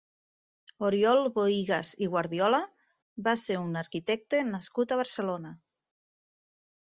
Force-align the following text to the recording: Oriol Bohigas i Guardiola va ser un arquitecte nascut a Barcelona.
Oriol 0.85 1.19
Bohigas 1.35 1.91
i 2.05 2.07
Guardiola 2.13 2.61
va 3.27 3.35
ser 3.41 3.57
un 3.65 3.79
arquitecte 3.81 4.39
nascut 4.49 4.95
a 4.95 4.97
Barcelona. 5.03 5.53